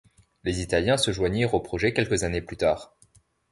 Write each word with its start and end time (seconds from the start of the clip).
Les 0.43 0.61
Italiens 0.61 0.97
se 0.97 1.11
joignirent 1.11 1.53
au 1.53 1.59
projet 1.59 1.93
quelques 1.93 2.23
années 2.23 2.41
plus 2.41 2.57
tard. 2.57 2.97